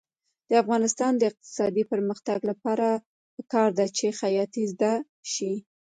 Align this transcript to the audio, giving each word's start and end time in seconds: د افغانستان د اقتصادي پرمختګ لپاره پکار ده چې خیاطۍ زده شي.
د 0.49 0.51
افغانستان 0.63 1.11
د 1.17 1.21
اقتصادي 1.31 1.83
پرمختګ 1.91 2.39
لپاره 2.49 2.87
پکار 3.35 3.69
ده 3.77 3.85
چې 3.97 4.05
خیاطۍ 4.19 4.63
زده 4.73 4.91
شي. 5.31 5.53